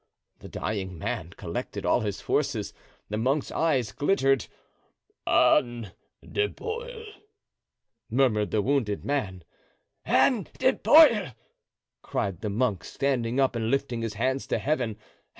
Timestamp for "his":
2.01-2.21, 14.01-14.15